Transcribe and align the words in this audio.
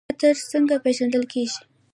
خطر 0.09 0.35
څنګه 0.51 0.75
پیژندل 0.85 1.23
کیږي؟ 1.33 1.59